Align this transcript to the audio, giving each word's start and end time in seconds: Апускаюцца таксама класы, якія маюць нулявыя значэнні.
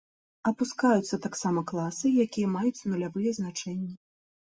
Апускаюцца 0.51 1.19
таксама 1.27 1.65
класы, 1.73 2.13
якія 2.27 2.53
маюць 2.57 2.75
нулявыя 2.91 3.39
значэнні. 3.43 3.97